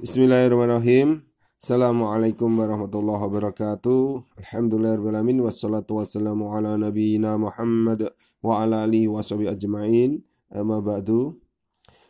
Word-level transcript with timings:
Bismillahirrahmanirrahim. 0.00 1.28
Assalamualaikum 1.60 2.48
warahmatullahi 2.56 3.20
wabarakatuh. 3.20 4.32
Alhamdulillahirrahmanirrahim. 4.40 5.44
Wassalatu 5.44 6.00
wassalamu 6.00 6.56
ala 6.56 6.80
nabiyina 6.80 7.36
Muhammad 7.36 8.08
wa 8.40 8.64
ala 8.64 8.88
alihi 8.88 9.12
wa 9.12 9.20
ajma'in. 9.20 10.24
Amma 10.48 10.80
ba'du. 10.80 11.36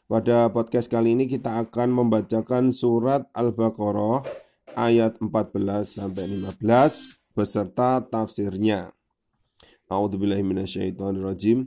Pada 0.07 0.47
podcast 0.55 0.87
kali 0.87 1.19
ini 1.19 1.27
kita 1.27 1.67
akan 1.67 1.91
membacakan 1.91 2.71
surat 2.71 3.27
Al-Baqarah 3.35 4.23
ayat 4.79 5.19
14 5.19 5.51
sampai 5.83 6.31
15 6.63 6.63
beserta 7.35 8.07
tafsirnya. 8.07 8.95
A'udzubillahi 9.91 10.47
minasyaitonirrajim. 10.47 11.67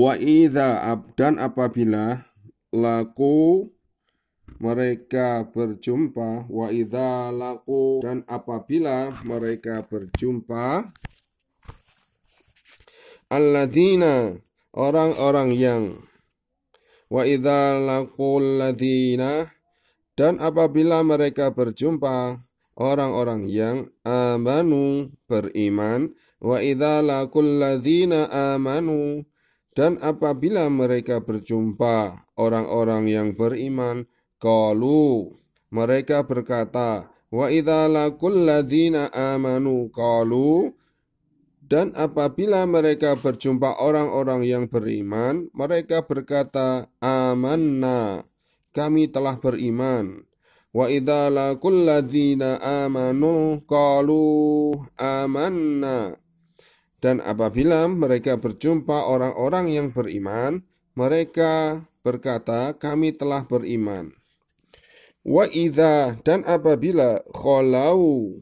Wa 0.00 0.16
idza 0.16 0.80
dan 1.12 1.36
apabila 1.36 2.24
laku 2.72 3.68
mereka 4.56 5.44
berjumpa 5.44 6.48
wa 6.48 6.72
idza 6.72 7.28
laku 7.28 8.00
dan 8.00 8.24
apabila 8.24 9.12
mereka 9.28 9.84
berjumpa 9.84 10.88
alladzina 13.28 14.40
orang-orang 14.72 15.52
yang 15.52 15.82
wa 17.12 17.28
idza 17.28 17.76
laqul 17.76 18.56
ladzina 18.56 19.52
dan 20.16 20.40
apabila 20.40 21.04
mereka 21.04 21.52
berjumpa 21.52 22.40
orang-orang 22.80 23.52
yang 23.52 23.92
amanu 24.08 25.12
beriman 25.28 26.16
wa 26.40 26.56
idza 26.64 27.04
laqul 27.04 27.60
ladzina 27.60 28.32
amanu 28.56 29.28
dan 29.80 29.96
apabila 30.04 30.68
mereka 30.68 31.24
berjumpa 31.24 32.28
orang-orang 32.36 33.08
yang 33.08 33.28
beriman 33.32 34.04
qalu 34.36 35.32
mereka 35.72 36.20
berkata 36.20 37.08
wa 37.32 37.48
idza 37.48 37.88
laqul 37.88 38.44
ladzina 38.44 39.08
amanu 39.08 39.88
qalu 39.88 40.76
dan 41.70 41.94
apabila 41.94 42.66
mereka 42.66 43.14
berjumpa 43.14 43.78
orang-orang 43.78 44.42
yang 44.42 44.66
beriman, 44.66 45.46
mereka 45.54 46.02
berkata, 46.02 46.90
"Amanna, 46.98 48.26
kami 48.74 49.06
telah 49.06 49.38
beriman." 49.38 50.26
Wa 50.74 50.90
idza 50.90 51.30
laqul 51.30 51.86
ladzina 51.86 52.58
amanu 52.58 53.62
qalu 53.70 54.26
amanna. 54.98 56.18
Dan 57.00 57.24
apabila 57.24 57.88
mereka 57.88 58.36
berjumpa 58.36 59.08
orang-orang 59.08 59.72
yang 59.72 59.88
beriman, 59.88 60.68
mereka 60.92 61.84
berkata, 62.04 62.76
kami 62.76 63.16
telah 63.16 63.48
beriman. 63.48 64.12
Wa 65.20 65.44
idza 65.48 66.16
dan 66.24 66.44
apabila 66.48 67.20
khalau 67.28 68.32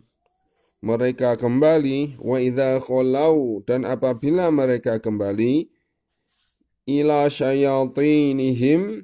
mereka 0.79 1.35
kembali 1.35 2.23
wa 2.23 2.39
idza 2.39 2.79
khalau 2.79 3.67
dan 3.67 3.83
apabila 3.83 4.55
mereka 4.55 5.03
kembali 5.03 5.75
ila 6.87 7.27
syayatinihim 7.27 9.03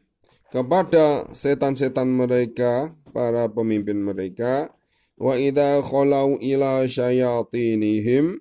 kepada 0.55 1.27
setan-setan 1.35 2.15
mereka 2.15 2.95
para 3.11 3.51
pemimpin 3.51 3.99
mereka 4.07 4.71
wa 5.19 5.35
idza 5.35 5.83
khalau 5.83 6.39
ila 6.39 6.87
syayatinihim 6.87 8.39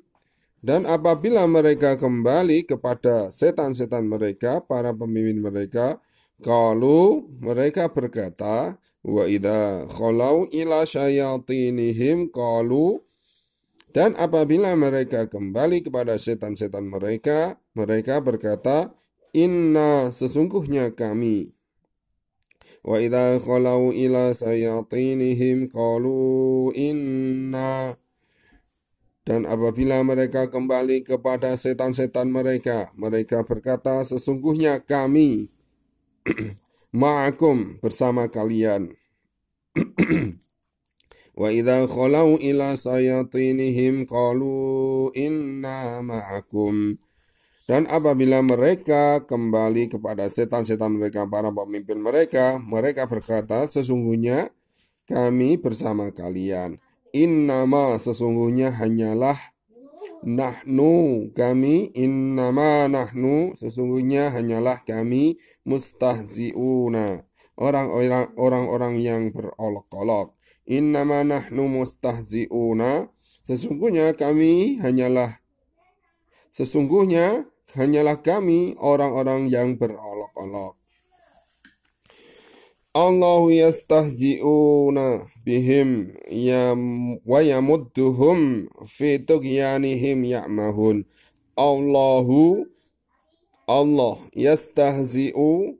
dan 0.64 0.88
apabila 0.88 1.44
mereka 1.44 2.00
kembali 2.00 2.64
kepada 2.64 3.28
setan-setan 3.28 4.08
mereka 4.08 4.64
para 4.64 4.96
pemimpin 4.96 5.44
mereka 5.44 6.00
kalau 6.40 7.28
mereka 7.44 7.92
berkata 7.92 8.80
wa 9.04 9.28
idza 9.28 9.92
khalau 9.92 10.48
ila 10.48 10.88
syayatinihim 10.88 12.32
qalu. 12.32 13.04
Dan 13.94 14.18
apabila 14.18 14.74
mereka 14.74 15.30
kembali 15.30 15.86
kepada 15.86 16.18
setan-setan 16.18 16.90
mereka 16.90 17.62
mereka 17.78 18.24
berkata 18.24 18.96
inna 19.36 20.16
sesungguhnya 20.16 20.96
kami. 20.96 21.54
Wa 22.88 23.04
idza 23.04 23.38
khalau 23.44 23.92
ila 23.92 24.32
sayatinihim 24.32 25.70
qalu 25.70 26.72
inna 26.74 28.00
dan 29.24 29.48
apabila 29.48 30.04
mereka 30.04 30.52
kembali 30.52 31.08
kepada 31.08 31.56
setan-setan 31.56 32.28
mereka, 32.28 32.92
mereka 33.00 33.48
berkata, 33.48 34.04
sesungguhnya 34.04 34.84
kami 34.84 35.48
ma'akum 36.92 37.80
bersama 37.80 38.28
kalian. 38.28 38.92
Wa 41.40 41.50
idza 41.56 41.88
khalau 41.88 42.36
ila 42.36 42.76
sayatinihim 42.76 44.04
qalu 44.12 45.08
inna 45.16 46.04
ma'akum. 46.04 47.00
Dan 47.64 47.88
apabila 47.88 48.44
mereka 48.44 49.24
kembali 49.24 49.88
kepada 49.88 50.28
setan-setan 50.28 51.00
mereka, 51.00 51.24
para 51.24 51.48
pemimpin 51.48 51.96
mereka, 51.96 52.60
mereka 52.60 53.08
berkata, 53.08 53.64
sesungguhnya 53.72 54.52
kami 55.08 55.56
bersama 55.56 56.12
kalian. 56.12 56.83
Innama 57.14 58.02
sesungguhnya 58.02 58.74
hanyalah 58.74 59.38
nahnu 60.26 61.30
kami. 61.38 61.94
Innama 61.94 62.90
nahnu 62.90 63.54
sesungguhnya 63.54 64.34
hanyalah 64.34 64.82
kami 64.82 65.38
mustahziuna. 65.62 67.22
Orang-orang 67.54 68.34
orang-orang 68.34 68.94
yang 68.98 69.30
berolok-olok. 69.30 70.34
Innama 70.66 71.22
nahnu 71.22 71.70
mustahziuna. 71.70 73.14
Sesungguhnya 73.46 74.18
kami 74.18 74.82
hanyalah 74.82 75.38
sesungguhnya 76.50 77.46
hanyalah 77.78 78.26
kami 78.26 78.74
orang-orang 78.82 79.54
yang 79.54 79.78
berolok-olok. 79.78 80.83
Allahu 82.94 83.50
yastahzi'una 83.50 85.26
bihim 85.42 86.14
ya 86.30 86.78
wa 87.26 87.42
yamudduhum 87.42 88.70
fi 88.86 89.18
tughyanihim 89.18 90.22
ya'mahun. 90.22 91.02
Allahu 91.58 92.70
Allah 93.66 94.22
yastahzi'u 94.38 95.74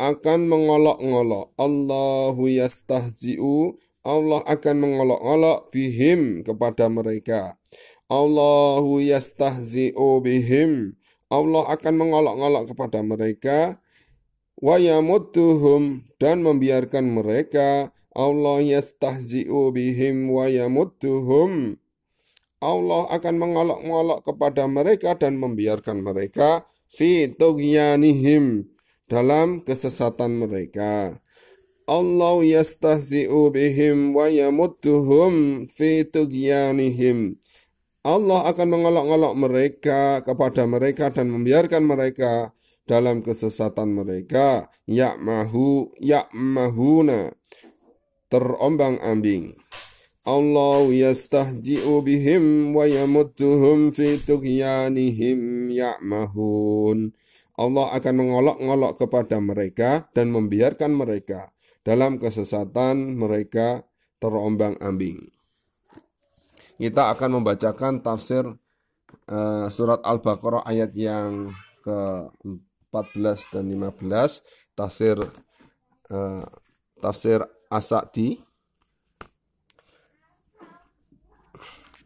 akan 0.00 0.40
mengolok-ngolok. 0.48 1.52
Allahu 1.60 2.48
yastahzi'u 2.48 3.76
Allah 4.00 4.40
akan 4.48 4.76
mengolok-ngolok 4.80 5.68
bihim 5.76 6.40
kepada 6.40 6.88
mereka. 6.88 7.60
Allahu 8.08 9.04
yastahzi'u 9.04 10.24
bihim 10.24 10.96
Allah 11.28 11.68
akan 11.68 11.94
mengolok-olok 12.00 12.64
kepada 12.72 13.04
mereka 13.04 13.76
wa 14.56 14.80
yamudduhum 14.80 16.08
dan 16.16 16.40
membiarkan 16.40 17.12
mereka 17.12 17.92
Allah 18.16 18.64
yastahzi'u 18.64 19.72
bihim 19.76 20.32
wa 20.32 20.48
yamudduhum 20.48 21.76
Allah 22.64 23.04
akan 23.12 23.34
mengolok-olok 23.36 24.24
kepada 24.24 24.64
mereka 24.64 25.12
dan 25.12 25.36
membiarkan 25.36 26.00
mereka 26.00 26.64
fi 26.88 27.28
tughyanihim 27.28 28.72
dalam 29.06 29.60
kesesatan 29.60 30.40
mereka. 30.40 31.20
Allah 31.86 32.36
yastahzi'u 32.42 33.52
bihim 33.52 34.16
wa 34.16 34.26
yamudduhum 34.26 35.68
fi 35.68 36.02
tughyanihim. 36.08 37.38
Allah 38.02 38.48
akan 38.50 38.68
mengolok-olok 38.72 39.34
mereka 39.36 40.00
kepada 40.24 40.64
mereka 40.64 41.12
dan 41.12 41.28
membiarkan 41.30 41.82
mereka 41.84 42.56
dalam 42.86 43.20
kesesatan 43.20 43.92
mereka 43.92 44.70
ya'mahu 44.86 45.90
ya'mahuna 45.98 47.34
terombang-ambing 48.30 49.58
Allah 50.26 50.82
yastahzi'u 50.90 52.02
bihim 52.02 52.74
wa 52.74 52.82
yamudduhum 52.82 53.94
fi 53.94 54.18
tughyanihim 54.18 55.70
ya'mahun. 55.70 57.14
Allah 57.54 57.86
akan 57.94 58.14
mengolok-ngolok 58.18 59.06
kepada 59.06 59.38
mereka 59.38 60.10
dan 60.10 60.34
membiarkan 60.34 60.98
mereka 60.98 61.54
dalam 61.86 62.18
kesesatan 62.18 63.14
mereka 63.14 63.86
terombang-ambing. 64.18 65.30
Kita 66.74 67.14
akan 67.14 67.40
membacakan 67.40 68.02
tafsir 68.02 68.50
uh, 69.30 69.66
surat 69.70 70.02
Al-Baqarah 70.02 70.66
ayat 70.66 70.90
yang 70.98 71.54
ke-14 73.04 73.52
dan 73.52 73.64
15, 73.68 74.78
tafsir 74.78 75.16
uh, 76.08 76.44
tafsir 77.02 77.44
As-Sa'di 77.68 78.40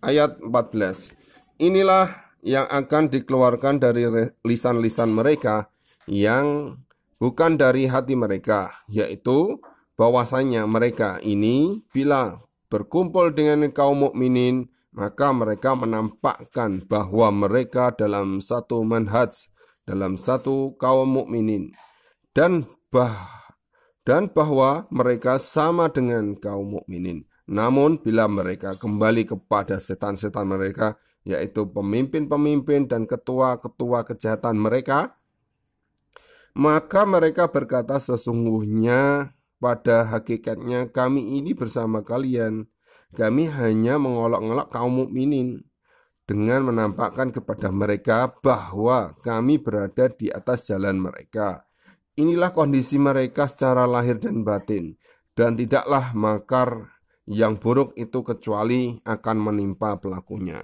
ayat 0.03 0.41
14. 0.43 1.15
Inilah 1.61 2.09
yang 2.41 2.67
akan 2.67 3.13
dikeluarkan 3.13 3.79
dari 3.79 4.09
lisan-lisan 4.43 5.13
mereka 5.13 5.69
yang 6.09 6.81
bukan 7.21 7.61
dari 7.61 7.85
hati 7.87 8.17
mereka, 8.17 8.73
yaitu 8.89 9.61
bahwasanya 10.01 10.65
mereka 10.65 11.21
ini 11.21 11.85
bila 11.93 12.41
berkumpul 12.73 13.37
dengan 13.37 13.69
kaum 13.69 14.09
mukminin 14.09 14.73
maka 14.91 15.31
mereka 15.31 15.79
menampakkan 15.79 16.83
bahwa 16.91 17.31
mereka 17.31 17.95
dalam 17.95 18.43
satu 18.43 18.83
manhaj, 18.83 19.31
dalam 19.91 20.15
satu 20.15 20.79
kaum 20.79 21.11
mukminin 21.11 21.75
dan 22.31 22.63
bah 22.95 23.51
dan 24.07 24.31
bahwa 24.31 24.87
mereka 24.95 25.43
sama 25.43 25.91
dengan 25.91 26.39
kaum 26.39 26.79
mukminin. 26.79 27.27
Namun 27.51 27.99
bila 27.99 28.31
mereka 28.31 28.79
kembali 28.79 29.27
kepada 29.27 29.83
setan-setan 29.83 30.47
mereka, 30.47 30.95
yaitu 31.27 31.67
pemimpin-pemimpin 31.67 32.87
dan 32.87 33.11
ketua-ketua 33.11 34.07
kejahatan 34.07 34.55
mereka, 34.55 35.19
maka 36.55 37.03
mereka 37.03 37.51
berkata 37.51 37.99
sesungguhnya 37.99 39.35
pada 39.59 40.07
hakikatnya 40.07 40.95
kami 40.95 41.43
ini 41.43 41.51
bersama 41.55 42.07
kalian. 42.07 42.71
Kami 43.11 43.51
hanya 43.51 43.99
mengolok-olok 43.99 44.71
kaum 44.71 45.03
mukminin 45.03 45.67
dengan 46.31 46.71
menampakkan 46.71 47.35
kepada 47.35 47.75
mereka 47.75 48.31
bahwa 48.39 49.11
kami 49.19 49.59
berada 49.59 50.07
di 50.15 50.31
atas 50.31 50.71
jalan 50.71 51.03
mereka. 51.03 51.67
Inilah 52.15 52.55
kondisi 52.55 53.03
mereka 53.03 53.51
secara 53.51 53.83
lahir 53.83 54.23
dan 54.23 54.47
batin, 54.47 54.95
dan 55.35 55.59
tidaklah 55.59 56.15
makar 56.15 56.95
yang 57.27 57.59
buruk 57.59 57.99
itu 57.99 58.23
kecuali 58.23 58.95
akan 59.03 59.37
menimpa 59.43 59.99
pelakunya. 59.99 60.63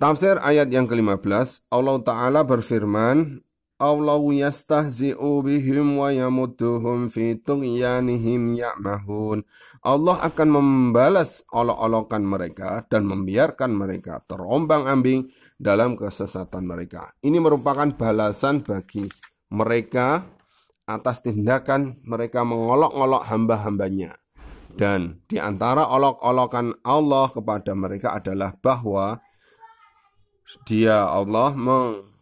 Tafsir 0.00 0.40
ayat 0.40 0.72
yang 0.72 0.88
ke-15, 0.88 1.68
Allah 1.68 1.96
Ta'ala 2.00 2.48
berfirman, 2.48 3.44
Yastahzi'u 3.76 5.44
bihim 5.44 6.00
wa 6.00 6.08
yamudduhum 6.08 7.12
fi 7.12 7.36
tughyanihim 7.36 8.56
ya'mahun. 8.56 9.44
Allah 9.84 10.16
akan 10.24 10.48
membalas 10.48 11.44
olok-olokan 11.52 12.24
mereka 12.24 12.88
dan 12.88 13.04
membiarkan 13.04 13.76
mereka 13.76 14.24
terombang-ambing 14.24 15.28
dalam 15.60 15.96
kesesatan 15.96 16.64
mereka. 16.64 17.12
Ini 17.20 17.36
merupakan 17.36 17.88
balasan 17.92 18.64
bagi 18.64 19.04
mereka 19.52 20.24
atas 20.88 21.20
tindakan 21.20 22.00
mereka 22.08 22.48
mengolok-olok 22.48 23.28
hamba-hambanya. 23.28 24.16
Dan 24.76 25.24
di 25.24 25.40
antara 25.40 25.88
olok-olokan 25.88 26.84
Allah 26.84 27.28
kepada 27.32 27.72
mereka 27.72 28.16
adalah 28.16 28.52
bahwa 28.56 29.20
dia 30.68 31.08
Allah 31.08 31.56
meng 31.56 32.15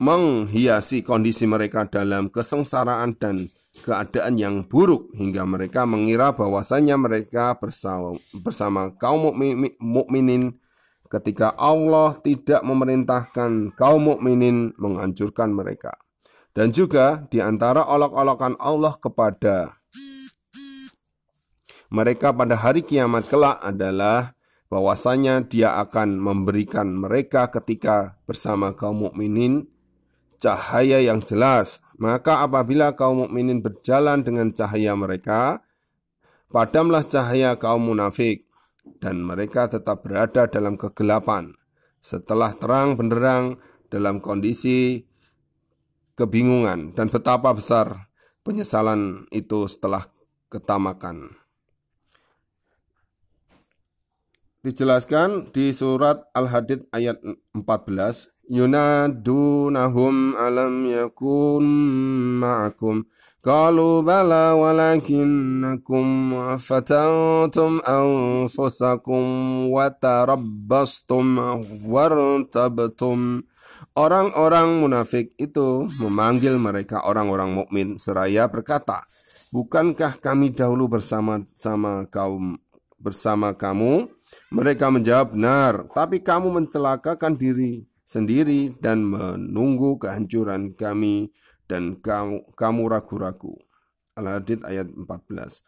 menghiasi 0.00 1.04
kondisi 1.04 1.44
mereka 1.44 1.84
dalam 1.84 2.32
kesengsaraan 2.32 3.20
dan 3.20 3.52
keadaan 3.84 4.40
yang 4.40 4.64
buruk 4.64 5.12
hingga 5.12 5.44
mereka 5.44 5.84
mengira 5.84 6.32
bahwasanya 6.32 6.96
mereka 6.96 7.52
bersama, 7.60 8.16
bersama 8.40 8.96
kaum 8.96 9.28
mukminin 9.76 10.56
ketika 11.12 11.52
Allah 11.52 12.16
tidak 12.24 12.64
memerintahkan 12.64 13.76
kaum 13.76 14.16
mukminin 14.16 14.72
menghancurkan 14.80 15.52
mereka. 15.52 15.92
Dan 16.50 16.74
juga 16.74 17.28
di 17.30 17.38
antara 17.38 17.86
olok-olokan 17.86 18.58
Allah 18.58 18.96
kepada 18.98 19.78
mereka 21.92 22.32
pada 22.32 22.56
hari 22.58 22.82
kiamat 22.82 23.28
kelak 23.28 23.60
adalah 23.62 24.34
bahwasanya 24.70 25.46
dia 25.46 25.78
akan 25.82 26.18
memberikan 26.22 26.90
mereka 26.90 27.50
ketika 27.50 28.18
bersama 28.26 28.74
kaum 28.74 29.10
mukminin 29.10 29.66
cahaya 30.40 30.98
yang 31.04 31.20
jelas. 31.22 31.84
Maka 32.00 32.42
apabila 32.42 32.96
kaum 32.96 33.28
mukminin 33.28 33.60
berjalan 33.60 34.24
dengan 34.24 34.50
cahaya 34.56 34.96
mereka, 34.96 35.60
padamlah 36.48 37.04
cahaya 37.04 37.60
kaum 37.60 37.92
munafik 37.92 38.48
dan 39.04 39.20
mereka 39.20 39.68
tetap 39.68 40.00
berada 40.00 40.48
dalam 40.48 40.80
kegelapan. 40.80 41.52
Setelah 42.00 42.56
terang 42.56 42.96
benderang 42.96 43.60
dalam 43.92 44.24
kondisi 44.24 45.04
kebingungan 46.16 46.96
dan 46.96 47.12
betapa 47.12 47.52
besar 47.52 48.08
penyesalan 48.40 49.28
itu 49.28 49.68
setelah 49.68 50.08
ketamakan. 50.48 51.40
dijelaskan 54.60 55.48
di 55.56 55.72
surat 55.72 56.28
Al-Hadid 56.36 56.84
ayat 56.92 57.16
14 57.56 58.39
alam 60.34 60.82
yakun 60.82 61.62
ma'akum. 62.42 63.06
Qalu 63.38 64.02
bala 64.02 64.58
walakinnakum 64.58 66.34
fatantum 66.58 67.78
anfusakum 67.86 69.22
wa 69.70 69.86
tarabbastum 69.94 71.38
wartabtum. 71.86 73.46
Orang-orang 73.94 74.82
munafik 74.82 75.30
itu 75.38 75.86
memanggil 76.02 76.58
mereka 76.58 77.06
orang-orang 77.06 77.54
mukmin 77.54 78.02
seraya 78.02 78.50
berkata, 78.50 79.06
"Bukankah 79.54 80.18
kami 80.18 80.50
dahulu 80.50 80.90
bersama 80.98 81.38
sama 81.54 82.02
kaum 82.10 82.58
bersama 82.98 83.54
kamu?" 83.54 84.10
Mereka 84.50 84.90
menjawab, 84.90 85.38
benar, 85.38 85.86
tapi 85.90 86.22
kamu 86.22 86.50
mencelakakan 86.50 87.34
diri 87.34 87.89
sendiri 88.10 88.74
dan 88.82 89.06
menunggu 89.06 89.94
kehancuran 90.02 90.74
kami 90.74 91.30
dan 91.70 91.94
kamu, 92.02 92.42
kamu 92.58 92.82
ragu-ragu. 92.90 93.54
Al-Hadid 94.18 94.66
ayat 94.66 94.90
14. 94.90 95.62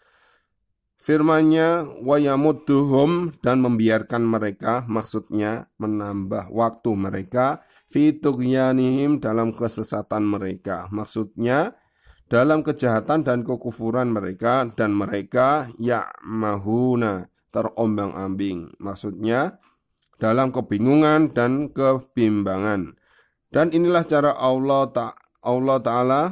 Firmannya 0.98 2.02
wayamudduhum 2.02 3.38
dan 3.42 3.62
membiarkan 3.62 4.22
mereka 4.26 4.82
maksudnya 4.86 5.70
menambah 5.78 6.50
waktu 6.50 6.90
mereka 6.94 7.62
fitugyanihim 7.90 9.18
dalam 9.18 9.50
kesesatan 9.50 10.22
mereka 10.22 10.86
maksudnya 10.94 11.74
dalam 12.30 12.62
kejahatan 12.62 13.26
dan 13.26 13.42
kekufuran 13.42 14.14
mereka 14.14 14.62
dan 14.78 14.94
mereka 14.94 15.68
ya'mahuna 15.76 17.28
terombang-ambing. 17.52 18.72
Maksudnya 18.80 19.60
dalam 20.22 20.54
kebingungan 20.54 21.34
dan 21.34 21.74
kebimbangan. 21.74 22.94
Dan 23.50 23.74
inilah 23.74 24.06
cara 24.06 24.38
Allah 24.38 24.86
tak 24.94 25.18
Allah 25.42 25.82
taala 25.82 26.22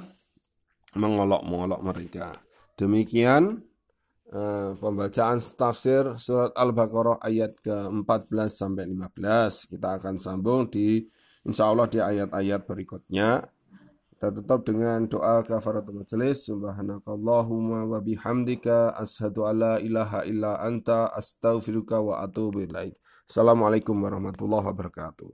mengolok-mengolok 0.94 1.82
mereka. 1.82 2.38
Demikian 2.78 3.66
uh, 4.30 4.78
pembacaan 4.78 5.42
tafsir 5.42 6.14
surat 6.23 6.54
Al-Baqarah 6.54 7.18
ayat 7.18 7.59
ke-14 7.66 8.49
sampai 8.49 8.87
15. 8.87 9.75
Kita 9.75 9.99
akan 9.99 10.14
sambung 10.23 10.70
di 10.70 11.02
insya 11.42 11.68
Allah 11.68 11.90
di 11.90 11.99
ayat-ayat 11.99 12.62
berikutnya. 12.70 13.42
Kita 14.21 14.37
tutup 14.37 14.69
dengan 14.69 15.09
doa 15.09 15.41
kafaratul 15.41 16.05
majelis. 16.05 16.45
Subhanakallahumma 16.45 17.89
wa 17.89 18.05
bihamdika 18.05 18.93
ashadu 18.93 19.49
alla 19.49 19.81
ilaha 19.81 20.29
illa 20.29 20.61
anta 20.61 21.09
astaghfiruka 21.09 22.05
wa 22.05 22.21
atubu 22.21 22.69
ilaik. 22.69 23.00
Assalamualaikum 23.25 23.97
warahmatullahi 23.97 24.69
wabarakatuh. 24.69 25.33